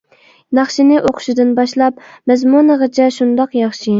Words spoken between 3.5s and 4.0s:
ياخشى.